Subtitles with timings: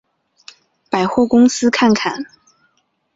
[0.89, 2.25] 百货公司看看